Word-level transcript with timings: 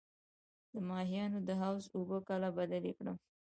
د 0.73 0.75
ماهیانو 0.89 1.39
د 1.47 1.49
حوض 1.61 1.83
اوبه 1.95 2.17
کله 2.27 2.47
بدلې 2.57 2.91
کړم؟ 2.97 3.17